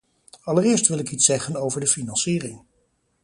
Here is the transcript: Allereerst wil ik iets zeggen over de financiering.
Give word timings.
Allereerst 0.43 0.87
wil 0.87 0.97
ik 0.99 1.11
iets 1.11 1.25
zeggen 1.25 1.55
over 1.55 1.79
de 1.79 1.87
financiering. 1.87 2.63